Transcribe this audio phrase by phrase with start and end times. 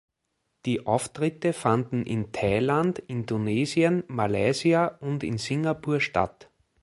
[0.65, 6.49] Die Auftritte fanden in Thailand, Indonesien, Malaysia und in Singapur statt.